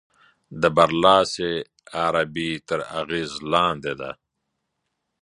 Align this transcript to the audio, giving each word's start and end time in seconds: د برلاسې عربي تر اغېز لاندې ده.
د 0.61 0.63
برلاسې 0.77 1.51
عربي 2.03 2.51
تر 2.67 2.79
اغېز 3.01 3.31
لاندې 3.51 3.93
ده. 3.99 4.11